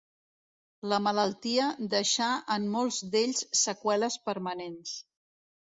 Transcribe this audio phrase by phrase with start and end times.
[0.93, 5.01] La malaltia deixà en molts d'ells seqüeles permanents.